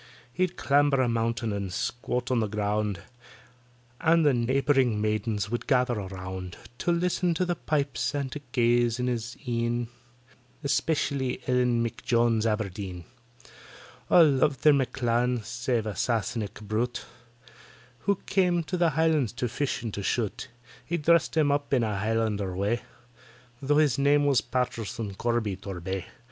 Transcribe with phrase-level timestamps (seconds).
[0.33, 3.03] He'd clamber a mountain and squat on the ground,
[3.99, 8.99] And the neighbouring maidens would gather around To list to the pipes and to gaze
[8.99, 9.89] in his een,
[10.63, 13.05] Especially ELLEN M'JONES ABERDEEN.
[14.09, 17.05] All loved their M'CLAN, save a Sassenach brute,
[17.99, 20.47] Who came to the Highlands to fish and to shoot;
[20.83, 22.81] He dressed himself up in a Highlander way,
[23.61, 26.07] Tho' his name it was PATTISON CORBY TORBAY.